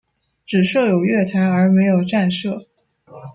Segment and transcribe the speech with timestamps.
[0.47, 2.65] 只设有月台而没有站舍。